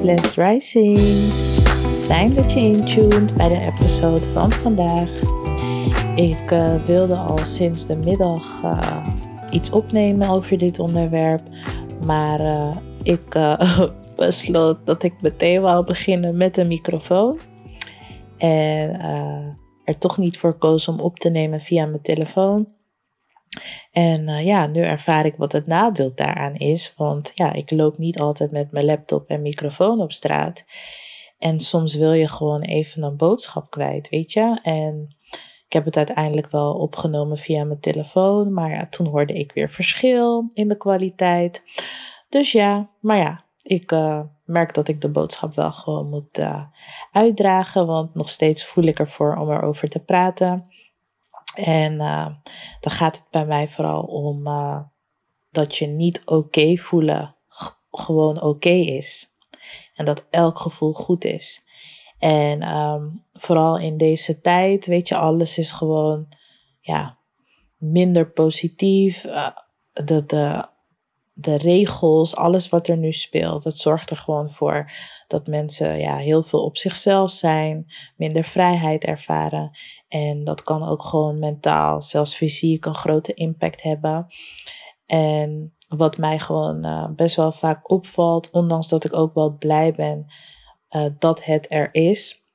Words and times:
Blessed 0.00 0.34
Rising. 0.34 0.98
Fijn 2.00 2.34
dat 2.34 2.52
je 2.52 2.60
intuned 2.60 3.34
bij 3.34 3.48
de 3.48 3.60
episode 3.60 4.24
van 4.24 4.52
vandaag. 4.52 5.20
Ik 6.16 6.50
uh, 6.50 6.84
wilde 6.84 7.16
al 7.16 7.38
sinds 7.38 7.86
de 7.86 7.96
middag 7.96 8.62
uh, 8.64 9.06
iets 9.50 9.70
opnemen 9.70 10.28
over 10.28 10.58
dit 10.58 10.78
onderwerp, 10.78 11.42
maar 12.06 12.40
uh, 12.40 12.76
ik 13.02 13.38
besloot 14.16 14.78
dat 14.84 15.02
ik 15.02 15.14
meteen 15.20 15.60
wou 15.60 15.84
beginnen 15.84 16.36
met 16.36 16.56
een 16.56 16.68
microfoon. 16.68 17.38
En 18.36 19.00
er 19.84 19.98
toch 19.98 20.18
niet 20.18 20.38
voor 20.38 20.58
koos 20.58 20.88
om 20.88 21.00
op 21.00 21.18
te 21.18 21.28
nemen 21.30 21.60
via 21.60 21.86
mijn 21.86 22.02
telefoon. 22.02 22.68
En 23.92 24.28
uh, 24.28 24.44
ja, 24.44 24.66
nu 24.66 24.82
ervaar 24.82 25.26
ik 25.26 25.34
wat 25.36 25.52
het 25.52 25.66
nadeel 25.66 26.12
daaraan 26.14 26.54
is. 26.54 26.94
Want 26.96 27.32
ja, 27.34 27.52
ik 27.52 27.70
loop 27.70 27.98
niet 27.98 28.20
altijd 28.20 28.50
met 28.50 28.70
mijn 28.70 28.84
laptop 28.84 29.28
en 29.28 29.42
microfoon 29.42 30.00
op 30.00 30.12
straat. 30.12 30.64
En 31.38 31.60
soms 31.60 31.94
wil 31.94 32.12
je 32.12 32.28
gewoon 32.28 32.60
even 32.60 33.02
een 33.02 33.16
boodschap 33.16 33.70
kwijt, 33.70 34.08
weet 34.08 34.32
je. 34.32 34.58
En 34.62 35.16
ik 35.66 35.72
heb 35.72 35.84
het 35.84 35.96
uiteindelijk 35.96 36.50
wel 36.50 36.74
opgenomen 36.74 37.38
via 37.38 37.64
mijn 37.64 37.80
telefoon. 37.80 38.52
Maar 38.52 38.70
ja, 38.70 38.86
toen 38.86 39.06
hoorde 39.06 39.32
ik 39.32 39.52
weer 39.52 39.70
verschil 39.70 40.50
in 40.52 40.68
de 40.68 40.76
kwaliteit. 40.76 41.62
Dus 42.28 42.52
ja, 42.52 42.90
maar 43.00 43.16
ja, 43.16 43.44
ik 43.62 43.92
uh, 43.92 44.20
merk 44.44 44.74
dat 44.74 44.88
ik 44.88 45.00
de 45.00 45.08
boodschap 45.08 45.54
wel 45.54 45.72
gewoon 45.72 46.08
moet 46.08 46.38
uh, 46.38 46.62
uitdragen. 47.12 47.86
Want 47.86 48.14
nog 48.14 48.28
steeds 48.28 48.64
voel 48.64 48.84
ik 48.84 48.98
ervoor 48.98 49.36
om 49.36 49.50
erover 49.50 49.88
te 49.88 50.04
praten. 50.04 50.67
En 51.64 51.92
uh, 51.92 52.26
dan 52.80 52.92
gaat 52.92 53.16
het 53.16 53.30
bij 53.30 53.46
mij 53.46 53.68
vooral 53.68 54.02
om 54.02 54.46
uh, 54.46 54.80
dat 55.50 55.76
je 55.76 55.86
niet 55.86 56.22
oké 56.24 56.76
voelen 56.76 57.36
gewoon 57.90 58.42
oké 58.42 58.68
is. 58.68 59.36
En 59.94 60.04
dat 60.04 60.26
elk 60.30 60.58
gevoel 60.58 60.92
goed 60.92 61.24
is. 61.24 61.64
En 62.18 62.76
um, 62.76 63.24
vooral 63.32 63.78
in 63.78 63.96
deze 63.96 64.40
tijd, 64.40 64.86
weet 64.86 65.08
je, 65.08 65.16
alles 65.16 65.58
is 65.58 65.70
gewoon 65.70 66.28
ja, 66.80 67.18
minder 67.76 68.30
positief. 68.30 69.24
Uh, 69.24 69.48
de, 69.92 70.68
de 71.40 71.56
regels, 71.56 72.36
alles 72.36 72.68
wat 72.68 72.88
er 72.88 72.96
nu 72.96 73.12
speelt, 73.12 73.62
dat 73.62 73.76
zorgt 73.76 74.10
er 74.10 74.16
gewoon 74.16 74.50
voor 74.50 74.90
dat 75.26 75.46
mensen 75.46 75.98
ja, 75.98 76.16
heel 76.16 76.42
veel 76.42 76.64
op 76.64 76.78
zichzelf 76.78 77.30
zijn, 77.30 77.86
minder 78.16 78.44
vrijheid 78.44 79.04
ervaren. 79.04 79.70
En 80.08 80.44
dat 80.44 80.62
kan 80.62 80.88
ook 80.88 81.02
gewoon 81.02 81.38
mentaal, 81.38 82.02
zelfs 82.02 82.34
fysiek, 82.34 82.84
een 82.84 82.94
grote 82.94 83.34
impact 83.34 83.82
hebben. 83.82 84.26
En 85.06 85.74
wat 85.88 86.16
mij 86.16 86.38
gewoon 86.38 86.86
uh, 86.86 87.08
best 87.08 87.36
wel 87.36 87.52
vaak 87.52 87.90
opvalt, 87.90 88.50
ondanks 88.50 88.88
dat 88.88 89.04
ik 89.04 89.14
ook 89.14 89.34
wel 89.34 89.56
blij 89.56 89.92
ben 89.92 90.26
uh, 90.90 91.06
dat 91.18 91.44
het 91.44 91.66
er 91.68 91.94
is, 91.94 92.46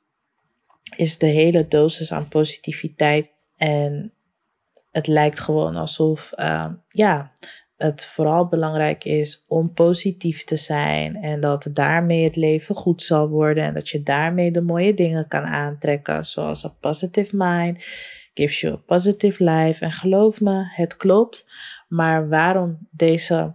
is 0.96 1.18
de 1.18 1.26
hele 1.26 1.68
dosis 1.68 2.12
aan 2.12 2.28
positiviteit. 2.28 3.32
En 3.58 4.14
het 4.92 5.08
lijkt 5.08 5.40
gewoon 5.40 5.76
alsof, 5.76 6.32
uh, 6.36 6.70
ja, 6.90 7.32
het 7.84 8.06
vooral 8.06 8.48
belangrijk 8.48 9.04
is 9.04 9.46
om 9.48 9.74
positief 9.74 10.44
te 10.44 10.58
zijn 10.58 11.16
en 11.16 11.42
dat 11.42 11.70
daarmee 11.74 12.24
het 12.24 12.36
leven 12.36 12.76
goed 12.76 13.04
zal 13.04 13.30
worden 13.30 13.64
en 13.64 13.74
dat 13.74 13.90
je 13.90 14.04
daarmee 14.04 14.52
de 14.52 14.62
mooie 14.62 14.94
dingen 14.94 15.28
kan 15.28 15.44
aantrekken, 15.44 16.26
zoals 16.26 16.64
een 16.64 16.78
positive 16.80 17.36
mind 17.36 17.84
gives 18.34 18.62
you 18.62 18.74
a 18.74 18.78
positive 18.78 19.44
life. 19.44 19.86
En 19.86 19.92
geloof 19.92 20.42
me, 20.42 20.64
het 20.70 20.98
klopt. 20.98 21.46
Maar 21.88 22.30
waarom 22.30 22.88
deze 22.92 23.54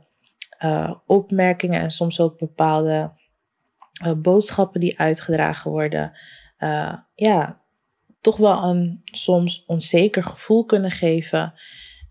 uh, 0.64 0.94
opmerkingen 1.06 1.80
en 1.80 1.90
soms 1.90 2.20
ook 2.20 2.38
bepaalde 2.38 3.12
uh, 4.06 4.12
boodschappen 4.12 4.80
die 4.80 4.98
uitgedragen 4.98 5.70
worden, 5.70 6.12
uh, 6.58 6.94
ja, 7.14 7.60
toch 8.20 8.36
wel 8.36 8.62
een 8.62 9.00
soms 9.04 9.64
onzeker 9.66 10.22
gevoel 10.22 10.64
kunnen 10.64 10.90
geven 10.90 11.54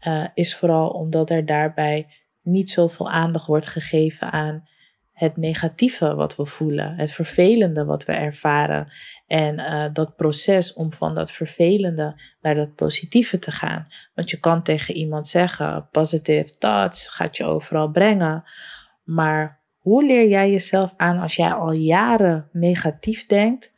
uh, 0.07 0.27
is 0.33 0.55
vooral 0.55 0.89
omdat 0.89 1.29
er 1.29 1.45
daarbij 1.45 2.07
niet 2.41 2.69
zoveel 2.69 3.09
aandacht 3.09 3.47
wordt 3.47 3.67
gegeven 3.67 4.31
aan 4.31 4.67
het 5.13 5.37
negatieve 5.37 6.15
wat 6.15 6.35
we 6.35 6.45
voelen, 6.45 6.95
het 6.95 7.11
vervelende 7.11 7.85
wat 7.85 8.05
we 8.05 8.11
ervaren 8.11 8.87
en 9.27 9.59
uh, 9.59 9.85
dat 9.93 10.15
proces 10.15 10.73
om 10.73 10.93
van 10.93 11.15
dat 11.15 11.31
vervelende 11.31 12.21
naar 12.41 12.55
dat 12.55 12.75
positieve 12.75 13.39
te 13.39 13.51
gaan. 13.51 13.87
Want 14.15 14.29
je 14.29 14.39
kan 14.39 14.63
tegen 14.63 14.95
iemand 14.95 15.27
zeggen, 15.27 15.87
positive 15.91 16.57
thoughts 16.57 17.07
gaat 17.07 17.37
je 17.37 17.43
overal 17.43 17.91
brengen, 17.91 18.43
maar 19.03 19.59
hoe 19.77 20.05
leer 20.05 20.27
jij 20.27 20.51
jezelf 20.51 20.93
aan 20.97 21.19
als 21.19 21.35
jij 21.35 21.51
al 21.51 21.71
jaren 21.71 22.49
negatief 22.51 23.25
denkt? 23.25 23.75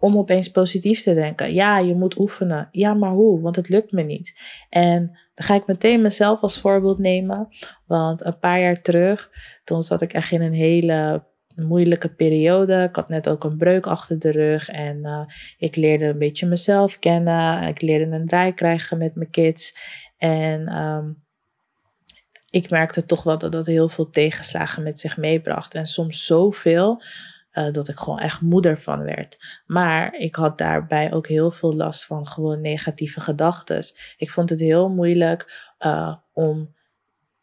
om 0.00 0.18
opeens 0.18 0.50
positief 0.50 1.02
te 1.02 1.14
denken. 1.14 1.54
Ja, 1.54 1.78
je 1.78 1.94
moet 1.94 2.18
oefenen. 2.18 2.68
Ja, 2.70 2.94
maar 2.94 3.10
hoe? 3.10 3.40
Want 3.40 3.56
het 3.56 3.68
lukt 3.68 3.92
me 3.92 4.02
niet. 4.02 4.38
En 4.68 5.18
dan 5.36 5.46
ga 5.46 5.54
ik 5.54 5.66
meteen 5.66 6.02
mezelf 6.02 6.40
als 6.40 6.60
voorbeeld 6.60 6.98
nemen. 6.98 7.48
Want 7.86 8.24
een 8.24 8.38
paar 8.38 8.60
jaar 8.60 8.82
terug, 8.82 9.30
toen 9.64 9.82
zat 9.82 10.02
ik 10.02 10.12
echt 10.12 10.30
in 10.30 10.42
een 10.42 10.54
hele 10.54 11.24
moeilijke 11.54 12.08
periode. 12.08 12.82
Ik 12.82 12.96
had 12.96 13.08
net 13.08 13.28
ook 13.28 13.44
een 13.44 13.56
breuk 13.56 13.86
achter 13.86 14.18
de 14.18 14.30
rug 14.30 14.68
en 14.68 14.96
uh, 14.96 15.20
ik 15.58 15.76
leerde 15.76 16.04
een 16.04 16.18
beetje 16.18 16.46
mezelf 16.46 16.98
kennen. 16.98 17.62
Ik 17.62 17.82
leerde 17.82 18.16
een 18.16 18.26
draai 18.26 18.52
krijgen 18.52 18.98
met 18.98 19.14
mijn 19.14 19.30
kids. 19.30 19.76
En 20.16 20.76
um, 20.76 21.24
ik 22.50 22.70
merkte 22.70 23.06
toch 23.06 23.22
wel 23.22 23.38
dat 23.38 23.52
dat 23.52 23.66
heel 23.66 23.88
veel 23.88 24.10
tegenslagen 24.10 24.82
met 24.82 24.98
zich 24.98 25.16
meebracht. 25.16 25.74
En 25.74 25.86
soms 25.86 26.26
zoveel 26.26 27.02
uh, 27.58 27.72
dat 27.72 27.88
ik 27.88 27.96
gewoon 27.96 28.18
echt 28.18 28.40
moeder 28.40 28.78
van 28.78 29.02
werd. 29.02 29.62
Maar 29.66 30.14
ik 30.14 30.34
had 30.34 30.58
daarbij 30.58 31.12
ook 31.12 31.26
heel 31.26 31.50
veel 31.50 31.74
last 31.74 32.06
van 32.06 32.26
gewoon 32.26 32.60
negatieve 32.60 33.20
gedachten. 33.20 33.82
Ik 34.16 34.30
vond 34.30 34.50
het 34.50 34.60
heel 34.60 34.88
moeilijk 34.88 35.72
uh, 35.78 36.14
om 36.32 36.74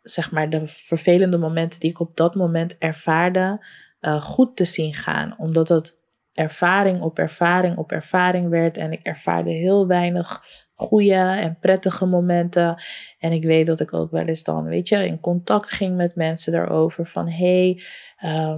zeg 0.01 0.31
maar 0.31 0.49
de 0.49 0.67
vervelende 0.67 1.37
momenten 1.37 1.79
die 1.79 1.89
ik 1.89 1.99
op 1.99 2.17
dat 2.17 2.35
moment 2.35 2.77
ervaarde 2.77 3.65
uh, 4.01 4.21
goed 4.21 4.55
te 4.55 4.65
zien 4.65 4.93
gaan. 4.93 5.35
Omdat 5.37 5.69
het 5.69 6.01
ervaring 6.33 7.01
op 7.01 7.19
ervaring 7.19 7.77
op 7.77 7.91
ervaring 7.91 8.49
werd 8.49 8.77
en 8.77 8.91
ik 8.91 9.03
ervaarde 9.03 9.51
heel 9.51 9.87
weinig 9.87 10.43
goede 10.73 11.13
en 11.13 11.57
prettige 11.59 12.05
momenten. 12.05 12.83
En 13.19 13.31
ik 13.31 13.43
weet 13.43 13.65
dat 13.65 13.79
ik 13.79 13.93
ook 13.93 14.11
wel 14.11 14.25
eens 14.25 14.43
dan, 14.43 14.63
weet 14.63 14.89
je, 14.89 15.05
in 15.05 15.19
contact 15.19 15.71
ging 15.71 15.95
met 15.95 16.15
mensen 16.15 16.51
daarover 16.51 17.05
van 17.05 17.29
hey, 17.29 17.81
uh, 18.23 18.55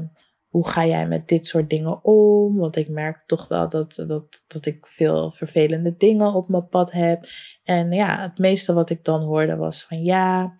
hoe 0.55 0.67
ga 0.67 0.85
jij 0.85 1.07
met 1.07 1.27
dit 1.27 1.45
soort 1.45 1.69
dingen 1.69 2.03
om? 2.03 2.57
Want 2.57 2.75
ik 2.75 2.89
merk 2.89 3.21
toch 3.21 3.47
wel 3.47 3.69
dat, 3.69 4.03
dat, 4.07 4.43
dat 4.47 4.66
ik 4.66 4.85
veel 4.88 5.31
vervelende 5.31 5.95
dingen 5.97 6.33
op 6.33 6.47
mijn 6.47 6.67
pad 6.67 6.91
heb. 6.91 7.25
En 7.63 7.91
ja, 7.91 8.21
het 8.21 8.38
meeste 8.38 8.73
wat 8.73 8.89
ik 8.89 9.03
dan 9.03 9.21
hoorde 9.21 9.55
was 9.55 9.83
van 9.83 10.03
ja, 10.03 10.57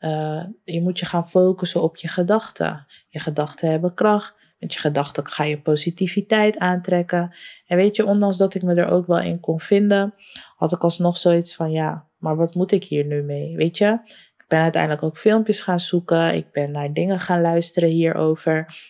uh, 0.00 0.44
je 0.64 0.82
moet 0.82 0.98
je 0.98 1.06
gaan 1.06 1.28
focussen 1.28 1.82
op 1.82 1.96
je 1.96 2.08
gedachten. 2.08 2.86
Je 3.08 3.18
gedachten 3.18 3.70
hebben 3.70 3.94
kracht. 3.94 4.34
Met 4.58 4.74
je 4.74 4.80
gedachten 4.80 5.26
ga 5.26 5.44
je 5.44 5.60
positiviteit 5.60 6.58
aantrekken. 6.58 7.34
En 7.66 7.76
weet 7.76 7.96
je, 7.96 8.06
ondanks 8.06 8.36
dat 8.36 8.54
ik 8.54 8.62
me 8.62 8.74
er 8.74 8.90
ook 8.90 9.06
wel 9.06 9.20
in 9.20 9.40
kon 9.40 9.60
vinden, 9.60 10.14
had 10.56 10.72
ik 10.72 10.82
alsnog 10.82 11.16
zoiets 11.16 11.54
van 11.54 11.70
ja, 11.70 12.08
maar 12.18 12.36
wat 12.36 12.54
moet 12.54 12.72
ik 12.72 12.84
hier 12.84 13.04
nu 13.04 13.22
mee? 13.22 13.56
Weet 13.56 13.78
je, 13.78 13.98
ik 14.36 14.44
ben 14.48 14.60
uiteindelijk 14.60 15.02
ook 15.02 15.16
filmpjes 15.16 15.60
gaan 15.60 15.80
zoeken. 15.80 16.34
Ik 16.34 16.52
ben 16.52 16.70
naar 16.70 16.92
dingen 16.92 17.18
gaan 17.18 17.40
luisteren 17.40 17.88
hierover. 17.88 18.88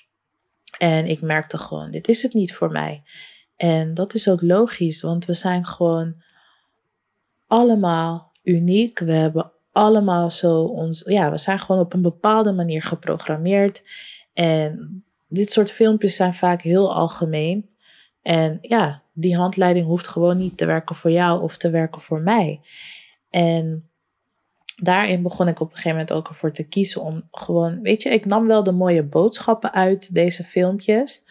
En 0.80 1.06
ik 1.06 1.20
merkte 1.20 1.58
gewoon, 1.58 1.90
dit 1.90 2.08
is 2.08 2.22
het 2.22 2.34
niet 2.34 2.54
voor 2.54 2.70
mij. 2.70 3.02
En 3.56 3.94
dat 3.94 4.14
is 4.14 4.28
ook 4.28 4.42
logisch, 4.42 5.02
want 5.02 5.24
we 5.24 5.32
zijn 5.32 5.66
gewoon 5.66 6.14
allemaal 7.46 8.32
uniek. 8.42 8.98
We 8.98 9.12
hebben 9.12 9.52
allemaal 9.72 10.30
zo 10.30 10.62
ons, 10.62 11.02
ja, 11.06 11.30
we 11.30 11.38
zijn 11.38 11.58
gewoon 11.58 11.80
op 11.80 11.92
een 11.92 12.02
bepaalde 12.02 12.52
manier 12.52 12.82
geprogrammeerd. 12.82 13.82
En 14.32 15.04
dit 15.28 15.52
soort 15.52 15.72
filmpjes 15.72 16.16
zijn 16.16 16.34
vaak 16.34 16.62
heel 16.62 16.94
algemeen. 16.94 17.70
En 18.22 18.58
ja, 18.60 19.02
die 19.12 19.36
handleiding 19.36 19.86
hoeft 19.86 20.08
gewoon 20.08 20.36
niet 20.36 20.56
te 20.56 20.66
werken 20.66 20.96
voor 20.96 21.10
jou 21.10 21.42
of 21.42 21.56
te 21.56 21.70
werken 21.70 22.00
voor 22.00 22.20
mij. 22.20 22.60
En 23.30 23.89
daarin 24.82 25.22
begon 25.22 25.48
ik 25.48 25.60
op 25.60 25.68
een 25.68 25.76
gegeven 25.76 25.98
moment 25.98 26.12
ook 26.12 26.28
ervoor 26.28 26.52
te 26.52 26.68
kiezen 26.68 27.02
om 27.02 27.26
gewoon, 27.30 27.80
weet 27.82 28.02
je, 28.02 28.10
ik 28.10 28.24
nam 28.24 28.46
wel 28.46 28.62
de 28.62 28.72
mooie 28.72 29.02
boodschappen 29.02 29.72
uit 29.72 30.14
deze 30.14 30.44
filmpjes, 30.44 31.24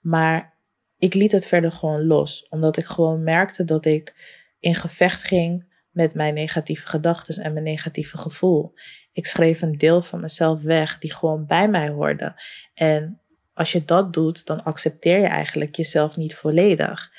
maar 0.00 0.54
ik 0.98 1.14
liet 1.14 1.32
het 1.32 1.46
verder 1.46 1.72
gewoon 1.72 2.06
los, 2.06 2.46
omdat 2.48 2.76
ik 2.76 2.84
gewoon 2.84 3.22
merkte 3.22 3.64
dat 3.64 3.84
ik 3.84 4.14
in 4.60 4.74
gevecht 4.74 5.22
ging 5.22 5.70
met 5.90 6.14
mijn 6.14 6.34
negatieve 6.34 6.86
gedachten 6.86 7.44
en 7.44 7.52
mijn 7.52 7.64
negatieve 7.64 8.18
gevoel. 8.18 8.72
Ik 9.12 9.26
schreef 9.26 9.62
een 9.62 9.78
deel 9.78 10.02
van 10.02 10.20
mezelf 10.20 10.62
weg 10.62 10.98
die 10.98 11.12
gewoon 11.12 11.46
bij 11.46 11.68
mij 11.68 11.88
hoorde. 11.88 12.34
En 12.74 13.20
als 13.54 13.72
je 13.72 13.84
dat 13.84 14.12
doet, 14.12 14.46
dan 14.46 14.64
accepteer 14.64 15.18
je 15.18 15.26
eigenlijk 15.26 15.76
jezelf 15.76 16.16
niet 16.16 16.34
volledig. 16.34 17.12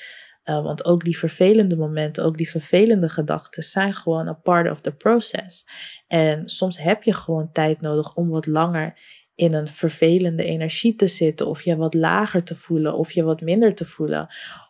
Uh, 0.44 0.62
want 0.62 0.84
ook 0.84 1.04
die 1.04 1.18
vervelende 1.18 1.76
momenten, 1.76 2.24
ook 2.24 2.36
die 2.36 2.50
vervelende 2.50 3.08
gedachten 3.08 3.62
zijn 3.62 3.92
gewoon 3.92 4.26
een 4.26 4.40
part 4.40 4.70
of 4.70 4.80
the 4.80 4.94
process. 4.94 5.66
En 6.06 6.48
soms 6.48 6.78
heb 6.78 7.02
je 7.02 7.12
gewoon 7.12 7.52
tijd 7.52 7.80
nodig 7.80 8.14
om 8.14 8.28
wat 8.28 8.46
langer 8.46 8.98
in 9.34 9.54
een 9.54 9.68
vervelende 9.68 10.44
energie 10.44 10.94
te 10.94 11.08
zitten, 11.08 11.46
of 11.46 11.62
je 11.62 11.76
wat 11.76 11.94
lager 11.94 12.42
te 12.42 12.54
voelen, 12.54 12.96
of 12.96 13.12
je 13.12 13.22
wat 13.22 13.40
minder 13.40 13.74
te 13.74 13.84
voelen. 13.84 14.26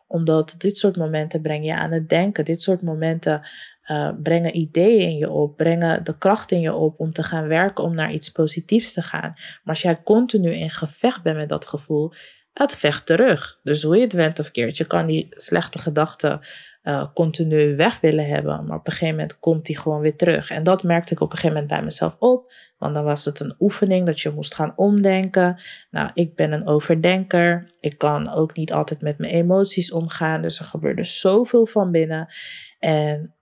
Omdat 0.07 0.55
dit 0.59 0.77
soort 0.77 0.97
momenten 0.97 1.43
brengen 1.43 1.67
je 1.67 1.75
aan 1.75 1.93
het 1.93 2.09
denken. 2.09 2.45
Dit 2.45 2.61
soort 2.61 2.83
momenten 2.83 3.43
uh, 3.87 4.11
brengen 4.23 4.57
ideeën 4.57 5.01
in 5.01 5.17
je 5.17 5.31
op, 5.31 5.57
brengen 5.57 6.05
de 6.05 6.19
kracht 6.19 6.51
in 6.51 6.61
je 6.61 6.75
op 6.75 7.01
om 7.01 7.13
te 7.13 7.23
gaan 7.23 7.47
werken, 7.49 7.85
om 7.85 7.95
naar 7.95 8.13
iets 8.13 8.31
positiefs 8.31 8.93
te 8.93 9.03
gaan. 9.03 9.33
Maar 9.33 9.61
als 9.65 9.83
jij 9.83 10.03
continu 10.03 10.53
in 10.53 10.71
gevecht 10.71 11.23
bent 11.23 11.37
met 11.37 11.49
dat 11.49 11.67
gevoel, 11.67 12.13
dat 12.55 12.77
vecht 12.77 13.07
terug. 13.07 13.59
Dus 13.63 13.83
hoe 13.83 13.97
je 13.97 14.03
het 14.03 14.13
went 14.13 14.39
of 14.39 14.51
keert, 14.51 14.77
je 14.77 14.87
kan 14.87 15.07
die 15.07 15.27
slechte 15.31 15.79
gedachten 15.79 16.41
uh, 16.83 17.07
continu 17.15 17.77
weg 17.77 18.01
willen 18.01 18.27
hebben. 18.27 18.65
Maar 18.67 18.79
op 18.79 18.87
een 18.87 18.93
gegeven 18.93 19.15
moment 19.15 19.39
komt 19.39 19.67
die 19.67 19.79
gewoon 19.79 20.01
weer 20.01 20.17
terug. 20.17 20.51
En 20.51 20.63
dat 20.63 20.83
merkte 20.83 21.13
ik 21.13 21.21
op 21.21 21.31
een 21.31 21.37
gegeven 21.37 21.57
moment 21.57 21.73
bij 21.73 21.83
mezelf 21.85 22.17
op. 22.19 22.53
Want 22.79 22.95
dan 22.95 23.05
was 23.05 23.25
het 23.25 23.41
een 23.41 23.55
oefening 23.61 24.07
dat 24.07 24.21
je 24.21 24.31
moest 24.31 24.55
gaan 24.55 24.73
omdenken. 24.77 25.61
Nou, 25.91 26.11
ik 26.15 26.35
ben 26.35 26.53
een 26.53 26.67
overdenker. 26.67 27.71
Ik 27.81 27.99
kan 27.99 28.33
ook 28.33 28.57
niet 28.57 28.73
altijd 28.73 29.01
met 29.01 29.19
mijn 29.19 29.33
emoties 29.33 29.93
omgaan. 29.93 30.43
Dus 30.43 30.59
er 30.59 30.65
gebeurde 30.65 31.05
zoveel 31.05 31.67
van 31.67 31.91
binnen. 31.91 32.35
En 32.79 33.35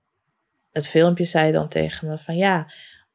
het 0.73 0.89
filmpje 0.89 1.25
zei 1.25 1.53
dan 1.53 1.69
tegen 1.69 2.09
me 2.09 2.19
van 2.19 2.37
ja, 2.37 2.67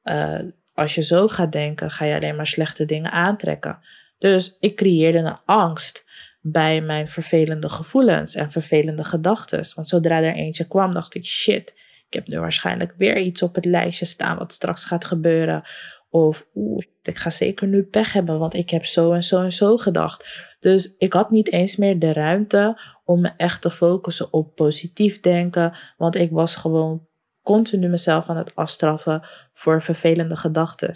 uh, 0.03 0.39
als 0.73 0.95
je 0.95 1.01
zo 1.01 1.27
gaat 1.27 1.51
denken, 1.51 1.91
ga 1.91 2.05
je 2.05 2.15
alleen 2.15 2.35
maar 2.35 2.47
slechte 2.47 2.85
dingen 2.85 3.11
aantrekken. 3.11 3.79
Dus 4.17 4.57
ik 4.59 4.75
creëerde 4.75 5.17
een 5.17 5.39
angst 5.45 6.05
bij 6.41 6.81
mijn 6.81 7.07
vervelende 7.07 7.69
gevoelens 7.69 8.35
en 8.35 8.51
vervelende 8.51 9.03
gedachten. 9.03 9.65
Want 9.75 9.87
zodra 9.87 10.21
er 10.21 10.33
eentje 10.33 10.67
kwam, 10.67 10.93
dacht 10.93 11.15
ik: 11.15 11.25
shit, 11.25 11.73
ik 12.07 12.13
heb 12.13 12.27
nu 12.27 12.39
waarschijnlijk 12.39 12.93
weer 12.97 13.17
iets 13.17 13.41
op 13.41 13.55
het 13.55 13.65
lijstje 13.65 14.05
staan 14.05 14.37
wat 14.37 14.53
straks 14.53 14.85
gaat 14.85 15.05
gebeuren. 15.05 15.63
Of 16.09 16.47
oeh, 16.55 16.83
ik 17.03 17.17
ga 17.17 17.29
zeker 17.29 17.67
nu 17.67 17.83
pech 17.83 18.13
hebben, 18.13 18.39
want 18.39 18.53
ik 18.53 18.69
heb 18.69 18.85
zo 18.85 19.13
en 19.13 19.23
zo 19.23 19.43
en 19.43 19.51
zo 19.51 19.77
gedacht. 19.77 20.45
Dus 20.59 20.95
ik 20.97 21.13
had 21.13 21.31
niet 21.31 21.51
eens 21.51 21.75
meer 21.75 21.99
de 21.99 22.13
ruimte 22.13 22.81
om 23.05 23.21
me 23.21 23.31
echt 23.37 23.61
te 23.61 23.69
focussen 23.69 24.33
op 24.33 24.55
positief 24.55 25.19
denken, 25.19 25.77
want 25.97 26.15
ik 26.15 26.31
was 26.31 26.55
gewoon 26.55 27.07
continu 27.41 27.87
mezelf 27.87 28.29
aan 28.29 28.37
het 28.37 28.55
afstraffen 28.55 29.27
voor 29.53 29.81
vervelende 29.81 30.35
gedachten. 30.35 30.95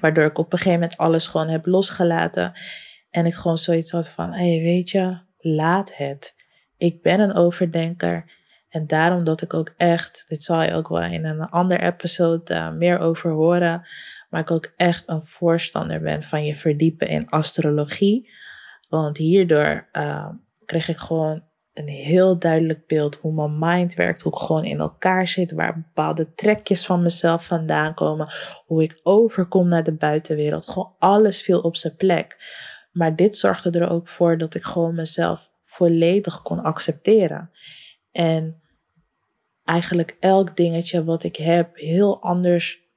Waardoor 0.00 0.24
ik 0.24 0.38
op 0.38 0.52
een 0.52 0.58
gegeven 0.58 0.80
moment 0.80 0.98
alles 0.98 1.26
gewoon 1.26 1.48
heb 1.48 1.66
losgelaten. 1.66 2.52
En 3.10 3.26
ik 3.26 3.34
gewoon 3.34 3.58
zoiets 3.58 3.90
had 3.90 4.08
van, 4.08 4.32
hé, 4.32 4.54
hey, 4.54 4.62
weet 4.62 4.90
je, 4.90 5.18
laat 5.38 5.96
het. 5.96 6.34
Ik 6.76 7.02
ben 7.02 7.20
een 7.20 7.34
overdenker. 7.34 8.36
En 8.68 8.86
daarom 8.86 9.24
dat 9.24 9.42
ik 9.42 9.54
ook 9.54 9.74
echt, 9.76 10.24
dit 10.28 10.42
zal 10.42 10.62
je 10.62 10.72
ook 10.72 10.88
wel 10.88 11.02
in 11.02 11.24
een 11.24 11.40
ander 11.40 11.80
episode 11.80 12.54
uh, 12.54 12.70
meer 12.70 12.98
over 12.98 13.30
horen, 13.30 13.86
maar 14.30 14.40
ik 14.40 14.50
ook 14.50 14.72
echt 14.76 15.08
een 15.08 15.26
voorstander 15.26 16.00
ben 16.00 16.22
van 16.22 16.44
je 16.44 16.54
verdiepen 16.54 17.08
in 17.08 17.28
astrologie. 17.28 18.30
Want 18.88 19.16
hierdoor 19.16 19.88
uh, 19.92 20.28
kreeg 20.64 20.88
ik 20.88 20.96
gewoon 20.96 21.42
een 21.78 21.88
heel 21.88 22.38
duidelijk 22.38 22.86
beeld 22.86 23.16
hoe 23.16 23.32
mijn 23.32 23.58
mind 23.58 23.94
werkt, 23.94 24.22
hoe 24.22 24.32
ik 24.32 24.38
gewoon 24.38 24.64
in 24.64 24.78
elkaar 24.78 25.26
zit, 25.26 25.52
waar 25.52 25.74
bepaalde 25.74 26.34
trekjes 26.34 26.86
van 26.86 27.02
mezelf 27.02 27.46
vandaan 27.46 27.94
komen, 27.94 28.32
hoe 28.66 28.82
ik 28.82 29.00
overkom 29.02 29.68
naar 29.68 29.84
de 29.84 29.94
buitenwereld. 29.94 30.68
Gewoon 30.68 30.94
alles 30.98 31.42
viel 31.42 31.60
op 31.60 31.76
zijn 31.76 31.96
plek. 31.96 32.36
Maar 32.92 33.16
dit 33.16 33.36
zorgde 33.36 33.78
er 33.78 33.90
ook 33.90 34.08
voor 34.08 34.38
dat 34.38 34.54
ik 34.54 34.62
gewoon 34.62 34.94
mezelf 34.94 35.50
volledig 35.64 36.42
kon 36.42 36.62
accepteren. 36.62 37.50
En 38.12 38.62
eigenlijk 39.64 40.16
elk 40.20 40.56
dingetje 40.56 41.04
wat 41.04 41.24
ik 41.24 41.36
heb 41.36 41.76
heel 41.76 42.22
anders 42.22 42.87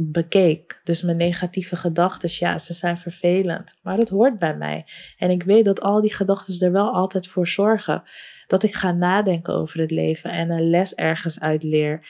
bekeek. 0.00 0.80
Dus 0.84 1.02
mijn 1.02 1.16
negatieve 1.16 1.76
gedachten, 1.76 2.30
ja, 2.32 2.58
ze 2.58 2.72
zijn 2.72 2.98
vervelend. 2.98 3.78
Maar 3.82 3.98
het 3.98 4.08
hoort 4.08 4.38
bij 4.38 4.56
mij. 4.56 4.86
En 5.16 5.30
ik 5.30 5.42
weet 5.42 5.64
dat 5.64 5.80
al 5.80 6.00
die 6.00 6.14
gedachten 6.14 6.66
er 6.66 6.72
wel 6.72 6.92
altijd 6.92 7.28
voor 7.28 7.46
zorgen 7.46 8.02
dat 8.46 8.62
ik 8.62 8.74
ga 8.74 8.92
nadenken 8.92 9.54
over 9.54 9.80
het 9.80 9.90
leven 9.90 10.30
en 10.30 10.50
een 10.50 10.70
les 10.70 10.94
ergens 10.94 11.40
uit 11.40 11.62
leer. 11.62 12.06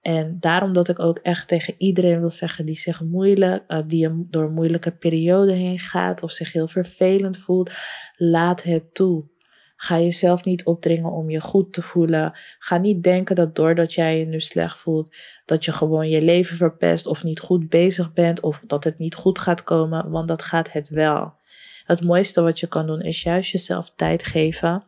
En 0.00 0.36
daarom 0.40 0.72
dat 0.72 0.88
ik 0.88 0.98
ook 0.98 1.18
echt 1.18 1.48
tegen 1.48 1.74
iedereen 1.78 2.20
wil 2.20 2.30
zeggen 2.30 2.66
die 2.66 2.76
zich 2.76 3.02
moeilijk, 3.02 3.64
uh, 3.68 3.78
die 3.86 4.26
door 4.30 4.44
een 4.44 4.54
moeilijke 4.54 4.90
periode 4.90 5.52
heen 5.52 5.78
gaat 5.78 6.22
of 6.22 6.32
zich 6.32 6.52
heel 6.52 6.68
vervelend 6.68 7.38
voelt, 7.38 7.70
laat 8.16 8.62
het 8.62 8.94
toe. 8.94 9.24
Ga 9.80 9.98
jezelf 9.98 10.44
niet 10.44 10.64
opdringen 10.64 11.10
om 11.10 11.30
je 11.30 11.40
goed 11.40 11.72
te 11.72 11.82
voelen. 11.82 12.32
Ga 12.58 12.78
niet 12.78 13.02
denken 13.02 13.36
dat 13.36 13.56
doordat 13.56 13.94
jij 13.94 14.18
je 14.18 14.24
nu 14.24 14.40
slecht 14.40 14.78
voelt, 14.78 15.16
dat 15.44 15.64
je 15.64 15.72
gewoon 15.72 16.08
je 16.08 16.22
leven 16.22 16.56
verpest 16.56 17.06
of 17.06 17.22
niet 17.22 17.40
goed 17.40 17.68
bezig 17.68 18.12
bent 18.12 18.40
of 18.40 18.62
dat 18.66 18.84
het 18.84 18.98
niet 18.98 19.14
goed 19.14 19.38
gaat 19.38 19.62
komen, 19.62 20.10
want 20.10 20.28
dat 20.28 20.42
gaat 20.42 20.72
het 20.72 20.88
wel. 20.88 21.32
Het 21.84 22.02
mooiste 22.02 22.42
wat 22.42 22.60
je 22.60 22.66
kan 22.66 22.86
doen 22.86 23.00
is 23.00 23.22
juist 23.22 23.50
jezelf 23.50 23.92
tijd 23.96 24.24
geven. 24.24 24.84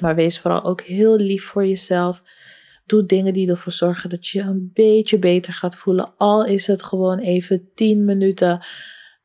Maar 0.00 0.14
wees 0.14 0.40
vooral 0.40 0.64
ook 0.64 0.80
heel 0.80 1.16
lief 1.16 1.44
voor 1.44 1.66
jezelf. 1.66 2.22
Doe 2.86 3.06
dingen 3.06 3.32
die 3.32 3.48
ervoor 3.48 3.72
zorgen 3.72 4.10
dat 4.10 4.26
je 4.26 4.40
een 4.40 4.70
beetje 4.74 5.18
beter 5.18 5.52
gaat 5.52 5.76
voelen. 5.76 6.12
Al 6.16 6.44
is 6.44 6.66
het 6.66 6.82
gewoon 6.82 7.18
even 7.18 7.68
10 7.74 8.04
minuten 8.04 8.66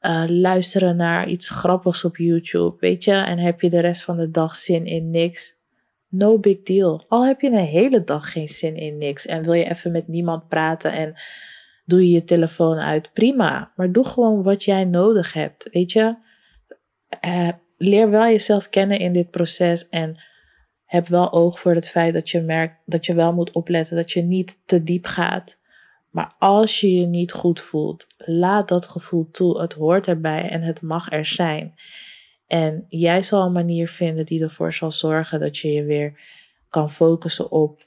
uh, 0.05 0.23
luisteren 0.27 0.95
naar 0.95 1.27
iets 1.27 1.50
grappigs 1.50 2.05
op 2.05 2.17
YouTube, 2.17 2.75
weet 2.79 3.03
je, 3.03 3.11
en 3.11 3.38
heb 3.38 3.61
je 3.61 3.69
de 3.69 3.79
rest 3.79 4.03
van 4.03 4.17
de 4.17 4.31
dag 4.31 4.55
zin 4.55 4.85
in 4.85 5.09
niks. 5.09 5.61
No 6.09 6.39
big 6.39 6.61
deal. 6.61 7.05
Al 7.07 7.25
heb 7.25 7.41
je 7.41 7.47
een 7.47 7.57
hele 7.57 8.03
dag 8.03 8.31
geen 8.31 8.47
zin 8.47 8.75
in 8.75 8.97
niks 8.97 9.25
en 9.25 9.44
wil 9.44 9.53
je 9.53 9.69
even 9.69 9.91
met 9.91 10.07
niemand 10.07 10.47
praten 10.47 10.91
en 10.91 11.13
doe 11.85 12.01
je 12.01 12.09
je 12.09 12.23
telefoon 12.23 12.77
uit, 12.77 13.13
prima. 13.13 13.71
Maar 13.75 13.91
doe 13.91 14.05
gewoon 14.05 14.44
wat 14.44 14.63
jij 14.63 14.83
nodig 14.83 15.33
hebt, 15.33 15.69
weet 15.71 15.91
je. 15.91 16.15
Uh, 17.25 17.50
leer 17.77 18.09
wel 18.09 18.25
jezelf 18.25 18.69
kennen 18.69 19.00
in 19.00 19.13
dit 19.13 19.29
proces 19.29 19.89
en 19.89 20.21
heb 20.85 21.07
wel 21.07 21.31
oog 21.31 21.59
voor 21.59 21.75
het 21.75 21.89
feit 21.89 22.13
dat 22.13 22.29
je 22.29 22.41
merkt 22.41 22.81
dat 22.85 23.05
je 23.05 23.15
wel 23.15 23.33
moet 23.33 23.51
opletten 23.51 23.95
dat 23.95 24.11
je 24.11 24.21
niet 24.21 24.59
te 24.65 24.83
diep 24.83 25.05
gaat. 25.05 25.61
Maar 26.13 26.36
als 26.39 26.80
je 26.80 26.94
je 26.94 27.06
niet 27.06 27.31
goed 27.31 27.62
voelt, 27.62 28.07
laat 28.18 28.68
dat 28.68 28.86
gevoel 28.86 29.30
toe. 29.31 29.62
Het 29.62 29.74
hoort 29.74 30.07
erbij 30.07 30.50
en 30.50 30.62
het 30.62 30.81
mag 30.81 31.12
er 31.12 31.25
zijn. 31.25 31.74
En 32.48 32.86
jij 32.89 33.21
zal 33.21 33.45
een 33.45 33.51
manier 33.51 33.89
vinden 33.89 34.25
die 34.25 34.44
ervoor 34.44 34.74
zal 34.74 34.92
zorgen 34.92 35.39
dat 35.39 35.57
je 35.57 35.71
je 35.71 35.83
weer 35.83 36.19
kan 36.69 36.89
focussen 36.89 37.51
op 37.51 37.86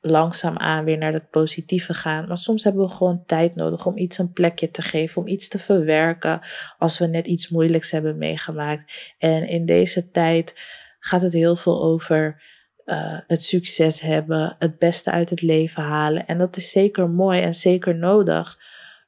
langzaamaan 0.00 0.84
weer 0.84 0.98
naar 0.98 1.12
het 1.12 1.30
positieve 1.30 1.94
gaan. 1.94 2.28
Maar 2.28 2.36
soms 2.36 2.64
hebben 2.64 2.82
we 2.82 2.90
gewoon 2.90 3.22
tijd 3.26 3.54
nodig 3.54 3.86
om 3.86 3.98
iets 3.98 4.18
een 4.18 4.32
plekje 4.32 4.70
te 4.70 4.82
geven, 4.82 5.22
om 5.22 5.28
iets 5.28 5.48
te 5.48 5.58
verwerken 5.58 6.40
als 6.78 6.98
we 6.98 7.06
net 7.06 7.26
iets 7.26 7.48
moeilijks 7.48 7.90
hebben 7.90 8.18
meegemaakt. 8.18 9.14
En 9.18 9.48
in 9.48 9.66
deze 9.66 10.10
tijd 10.10 10.54
gaat 10.98 11.22
het 11.22 11.32
heel 11.32 11.56
veel 11.56 11.82
over 11.82 12.42
uh, 12.86 13.18
het 13.26 13.42
succes 13.42 14.00
hebben, 14.00 14.56
het 14.58 14.78
beste 14.78 15.10
uit 15.10 15.30
het 15.30 15.42
leven 15.42 15.82
halen. 15.82 16.26
En 16.26 16.38
dat 16.38 16.56
is 16.56 16.70
zeker 16.70 17.10
mooi 17.10 17.40
en 17.40 17.54
zeker 17.54 17.94
nodig. 17.94 18.58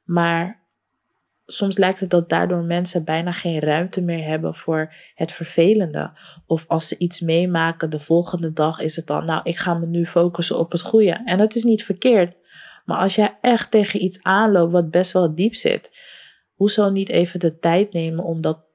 Maar 0.03 0.63
soms 1.45 1.77
lijkt 1.77 1.99
het 1.99 2.09
dat 2.09 2.29
daardoor 2.29 2.63
mensen 2.63 3.05
bijna 3.05 3.31
geen 3.31 3.59
ruimte 3.59 4.01
meer 4.01 4.25
hebben 4.25 4.55
voor 4.55 4.93
het 5.15 5.31
vervelende. 5.31 6.11
Of 6.45 6.65
als 6.67 6.87
ze 6.87 6.97
iets 6.97 7.19
meemaken, 7.19 7.89
de 7.89 7.99
volgende 7.99 8.53
dag 8.53 8.79
is 8.79 8.95
het 8.95 9.07
dan, 9.07 9.25
nou, 9.25 9.41
ik 9.43 9.57
ga 9.57 9.73
me 9.73 9.85
nu 9.85 10.05
focussen 10.05 10.59
op 10.59 10.71
het 10.71 10.81
goede. 10.81 11.21
En 11.25 11.37
dat 11.37 11.55
is 11.55 11.63
niet 11.63 11.83
verkeerd. 11.83 12.35
Maar 12.85 12.97
als 12.97 13.15
jij 13.15 13.37
echt 13.41 13.71
tegen 13.71 14.03
iets 14.03 14.23
aanloopt 14.23 14.71
wat 14.71 14.91
best 14.91 15.11
wel 15.11 15.35
diep 15.35 15.55
zit, 15.55 15.91
hoezo 16.55 16.89
niet 16.89 17.09
even 17.09 17.39
de 17.39 17.59
tijd 17.59 17.93
nemen 17.93 18.23
om 18.23 18.41
dat 18.41 18.65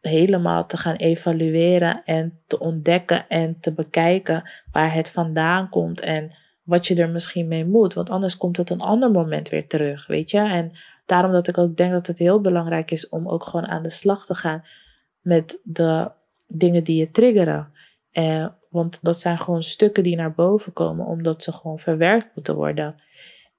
helemaal 0.00 0.66
te 0.66 0.76
gaan 0.76 0.96
evalueren 0.96 2.02
en 2.04 2.40
te 2.46 2.58
ontdekken 2.58 3.28
en 3.28 3.60
te 3.60 3.72
bekijken 3.72 4.50
waar 4.72 4.94
het 4.94 5.10
vandaan 5.10 5.68
komt 5.68 6.00
en 6.00 6.32
wat 6.62 6.86
je 6.86 6.94
er 6.94 7.08
misschien 7.08 7.48
mee 7.48 7.66
moet. 7.66 7.94
Want 7.94 8.10
anders 8.10 8.36
komt 8.36 8.56
het 8.56 8.70
een 8.70 8.80
ander 8.80 9.10
moment 9.10 9.48
weer 9.48 9.66
terug, 9.66 10.06
weet 10.06 10.30
je. 10.30 10.38
En 10.38 10.72
daarom 11.06 11.32
dat 11.32 11.48
ik 11.48 11.58
ook 11.58 11.76
denk 11.76 11.92
dat 11.92 12.06
het 12.06 12.18
heel 12.18 12.40
belangrijk 12.40 12.90
is 12.90 13.08
om 13.08 13.28
ook 13.28 13.44
gewoon 13.44 13.66
aan 13.66 13.82
de 13.82 13.90
slag 13.90 14.26
te 14.26 14.34
gaan 14.34 14.64
met 15.20 15.60
de 15.62 16.10
dingen 16.46 16.84
die 16.84 16.96
je 16.96 17.10
triggeren. 17.10 17.72
Eh, 18.10 18.46
want 18.68 18.98
dat 19.02 19.20
zijn 19.20 19.38
gewoon 19.38 19.62
stukken 19.62 20.02
die 20.02 20.16
naar 20.16 20.34
boven 20.34 20.72
komen, 20.72 21.06
omdat 21.06 21.42
ze 21.42 21.52
gewoon 21.52 21.78
verwerkt 21.78 22.28
moeten 22.34 22.54
worden. 22.54 22.94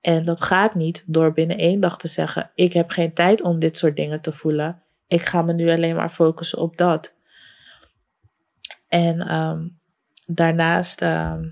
En 0.02 0.26
dat 0.26 0.42
gaat 0.42 0.76
niet 0.76 1.04
door 1.08 1.34
binnen 1.34 1.58
één 1.58 1.80
dag 1.80 1.98
te 1.98 2.08
zeggen: 2.08 2.52
Ik 2.56 2.74
heb 2.74 2.90
geen 2.90 3.14
tijd 3.14 3.42
om 3.42 3.60
dit 3.60 3.78
soort 3.78 3.96
dingen 3.96 4.22
te 4.22 4.32
voelen 4.32 4.81
ik 5.12 5.22
ga 5.22 5.42
me 5.42 5.54
nu 5.54 5.70
alleen 5.70 5.96
maar 5.96 6.10
focussen 6.10 6.60
op 6.60 6.78
dat. 6.78 7.16
En 8.88 9.22
ehm, 9.22 9.68
daarnaast, 10.28 11.02
ehm, 11.02 11.50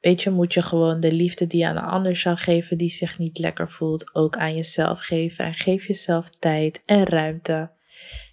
weet 0.00 0.22
je, 0.22 0.30
moet 0.30 0.54
je 0.54 0.62
gewoon 0.62 1.00
de 1.00 1.12
liefde 1.12 1.46
die 1.46 1.60
je 1.60 1.66
aan 1.66 1.76
een 1.76 1.82
ander 1.82 2.16
zou 2.16 2.36
geven, 2.36 2.78
die 2.78 2.88
zich 2.88 3.18
niet 3.18 3.38
lekker 3.38 3.70
voelt, 3.70 4.14
ook 4.14 4.36
aan 4.36 4.54
jezelf 4.54 5.00
geven. 5.00 5.44
En 5.44 5.54
geef 5.54 5.86
jezelf 5.86 6.30
tijd 6.30 6.82
en 6.86 7.04
ruimte. 7.04 7.70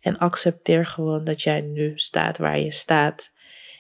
En 0.02 0.18
accepteer 0.18 0.86
gewoon 0.86 1.24
dat 1.24 1.42
jij 1.42 1.62
nu 1.62 1.92
staat 1.96 2.38
waar 2.38 2.60
je 2.60 2.72
staat. 2.72 3.32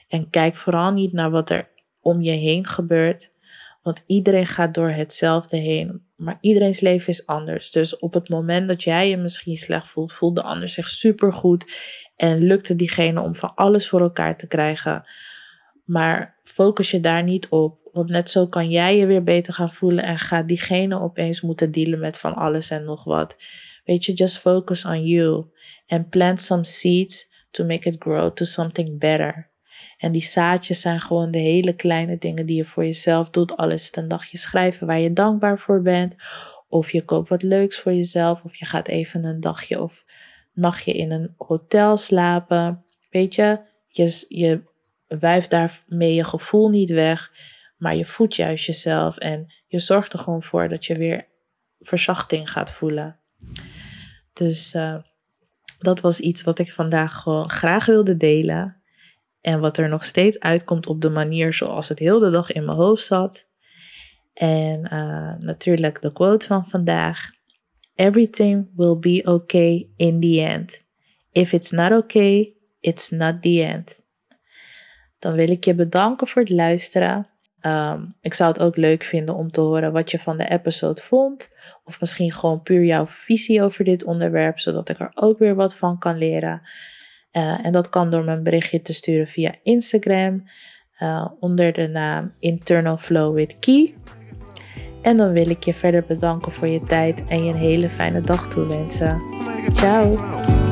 En 0.07 0.29
kijk 0.29 0.55
vooral 0.55 0.91
niet 0.91 1.13
naar 1.13 1.31
wat 1.31 1.49
er 1.49 1.69
om 2.01 2.21
je 2.21 2.31
heen 2.31 2.65
gebeurt. 2.65 3.31
Want 3.83 4.03
iedereen 4.07 4.47
gaat 4.47 4.73
door 4.73 4.89
hetzelfde 4.89 5.57
heen. 5.57 6.05
Maar 6.23 6.37
iedereen's 6.41 6.79
leven 6.79 7.07
is 7.07 7.27
anders. 7.27 7.71
Dus 7.71 7.97
op 7.97 8.13
het 8.13 8.29
moment 8.29 8.67
dat 8.67 8.83
jij 8.83 9.09
je 9.09 9.17
misschien 9.17 9.57
slecht 9.57 9.87
voelt, 9.87 10.13
voelt 10.13 10.35
de 10.35 10.41
ander 10.41 10.67
zich 10.67 10.89
supergoed. 10.89 11.71
En 12.15 12.43
lukt 12.43 12.67
het 12.67 12.77
diegene 12.77 13.21
om 13.21 13.35
van 13.35 13.55
alles 13.55 13.89
voor 13.89 14.01
elkaar 14.01 14.37
te 14.37 14.47
krijgen. 14.47 15.03
Maar 15.83 16.39
focus 16.43 16.91
je 16.91 16.99
daar 16.99 17.23
niet 17.23 17.49
op. 17.49 17.81
Want 17.91 18.09
net 18.09 18.29
zo 18.29 18.47
kan 18.47 18.69
jij 18.69 18.97
je 18.97 19.05
weer 19.05 19.23
beter 19.23 19.53
gaan 19.53 19.71
voelen 19.71 20.03
en 20.03 20.17
gaat 20.17 20.47
diegene 20.47 20.99
opeens 20.99 21.41
moeten 21.41 21.71
dealen 21.71 21.99
met 21.99 22.19
van 22.19 22.33
alles 22.33 22.69
en 22.69 22.83
nog 22.83 23.03
wat. 23.03 23.37
Weet 23.85 24.05
je, 24.05 24.13
just 24.13 24.37
focus 24.37 24.85
on 24.85 25.05
you. 25.05 25.45
And 25.87 26.09
plant 26.09 26.41
some 26.41 26.65
seeds 26.65 27.31
to 27.51 27.65
make 27.65 27.89
it 27.89 27.95
grow 27.99 28.31
to 28.31 28.45
something 28.45 28.99
better. 28.99 29.52
En 30.03 30.11
die 30.11 30.21
zaadjes 30.21 30.81
zijn 30.81 30.99
gewoon 30.99 31.31
de 31.31 31.37
hele 31.37 31.73
kleine 31.75 32.17
dingen 32.17 32.45
die 32.45 32.55
je 32.55 32.65
voor 32.65 32.85
jezelf 32.85 33.29
doet. 33.29 33.57
Al 33.57 33.71
is 33.71 33.85
het 33.85 33.97
een 33.97 34.07
dagje 34.07 34.37
schrijven 34.37 34.87
waar 34.87 34.99
je 34.99 35.13
dankbaar 35.13 35.59
voor 35.59 35.81
bent. 35.81 36.15
Of 36.67 36.91
je 36.91 37.05
koopt 37.05 37.29
wat 37.29 37.41
leuks 37.41 37.79
voor 37.79 37.93
jezelf. 37.93 38.43
Of 38.43 38.55
je 38.55 38.65
gaat 38.65 38.87
even 38.87 39.23
een 39.23 39.39
dagje 39.39 39.81
of 39.81 40.05
nachtje 40.53 40.93
in 40.93 41.11
een 41.11 41.33
hotel 41.37 41.97
slapen. 41.97 42.83
Weet 43.09 43.35
je, 43.35 43.59
je, 43.87 44.25
je 44.27 44.63
wuift 45.07 45.49
daarmee 45.49 46.13
je 46.13 46.23
gevoel 46.23 46.69
niet 46.69 46.89
weg. 46.89 47.31
Maar 47.77 47.95
je 47.95 48.05
voedt 48.05 48.35
juist 48.35 48.65
jezelf. 48.65 49.17
En 49.17 49.53
je 49.67 49.79
zorgt 49.79 50.13
er 50.13 50.19
gewoon 50.19 50.43
voor 50.43 50.69
dat 50.69 50.85
je 50.85 50.97
weer 50.97 51.27
verzachting 51.79 52.51
gaat 52.51 52.71
voelen. 52.71 53.19
Dus 54.33 54.73
uh, 54.73 54.95
dat 55.79 56.01
was 56.01 56.19
iets 56.19 56.43
wat 56.43 56.59
ik 56.59 56.71
vandaag 56.71 57.13
gewoon 57.13 57.49
graag 57.49 57.85
wilde 57.85 58.17
delen. 58.17 58.82
En 59.43 59.59
wat 59.59 59.77
er 59.77 59.89
nog 59.89 60.05
steeds 60.05 60.39
uitkomt 60.39 60.87
op 60.87 61.01
de 61.01 61.09
manier 61.09 61.53
zoals 61.53 61.89
het 61.89 61.99
heel 61.99 62.19
de 62.19 62.29
dag 62.29 62.51
in 62.51 62.65
mijn 62.65 62.77
hoofd 62.77 63.03
zat. 63.03 63.47
En 64.33 64.79
uh, 64.93 65.33
natuurlijk 65.37 66.01
de 66.01 66.11
quote 66.11 66.45
van 66.45 66.65
vandaag. 66.65 67.31
Everything 67.95 68.69
will 68.75 68.97
be 68.99 69.21
okay 69.23 69.89
in 69.95 70.19
the 70.19 70.41
end. 70.41 70.85
If 71.31 71.53
it's 71.53 71.71
not 71.71 71.91
okay, 71.91 72.53
it's 72.79 73.09
not 73.09 73.41
the 73.41 73.63
end. 73.63 74.03
Dan 75.19 75.33
wil 75.33 75.49
ik 75.49 75.65
je 75.65 75.75
bedanken 75.75 76.27
voor 76.27 76.41
het 76.41 76.51
luisteren. 76.51 77.27
Um, 77.61 78.15
ik 78.21 78.33
zou 78.33 78.51
het 78.51 78.61
ook 78.61 78.77
leuk 78.77 79.03
vinden 79.03 79.35
om 79.35 79.51
te 79.51 79.61
horen 79.61 79.91
wat 79.91 80.11
je 80.11 80.19
van 80.19 80.37
de 80.37 80.49
episode 80.49 81.01
vond. 81.01 81.53
Of 81.83 81.99
misschien 81.99 82.31
gewoon 82.31 82.61
puur 82.61 82.83
jouw 82.83 83.07
visie 83.07 83.63
over 83.63 83.83
dit 83.83 84.03
onderwerp, 84.03 84.59
zodat 84.59 84.89
ik 84.89 84.99
er 84.99 85.11
ook 85.13 85.39
weer 85.39 85.55
wat 85.55 85.75
van 85.75 85.99
kan 85.99 86.17
leren. 86.17 86.61
Uh, 87.33 87.65
en 87.65 87.71
dat 87.71 87.89
kan 87.89 88.09
door 88.09 88.23
me 88.23 88.31
een 88.31 88.43
berichtje 88.43 88.81
te 88.81 88.93
sturen 88.93 89.27
via 89.27 89.55
Instagram 89.63 90.43
uh, 90.99 91.27
onder 91.39 91.73
de 91.73 91.87
naam 91.87 92.33
Internal 92.39 92.97
Flow 92.97 93.35
with 93.35 93.59
Key. 93.59 93.93
En 95.01 95.17
dan 95.17 95.31
wil 95.31 95.49
ik 95.49 95.63
je 95.63 95.73
verder 95.73 96.03
bedanken 96.07 96.51
voor 96.51 96.67
je 96.67 96.83
tijd 96.83 97.23
en 97.27 97.45
je 97.45 97.53
een 97.53 97.59
hele 97.59 97.89
fijne 97.89 98.21
dag 98.21 98.47
toewensen. 98.47 99.21
Ciao! 99.73 100.62